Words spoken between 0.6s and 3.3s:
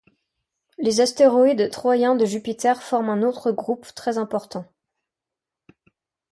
Les astéroïdes troyens de Jupiter forment un